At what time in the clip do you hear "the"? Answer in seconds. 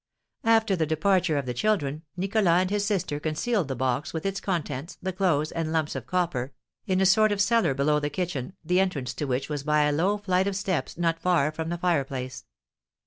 0.75-0.87, 1.45-1.53, 3.67-3.75, 4.99-5.13, 7.99-8.09, 8.65-8.79, 11.69-11.77